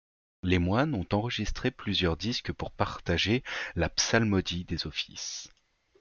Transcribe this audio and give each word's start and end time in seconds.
Les 0.41 0.57
moines 0.57 0.95
ont 0.95 1.05
enregistré 1.13 1.69
plusieurs 1.69 2.17
disques 2.17 2.51
pour 2.53 2.71
partager 2.71 3.43
la 3.75 3.87
psalmodie 3.87 4.65
des 4.65 4.87
offices. 4.87 5.47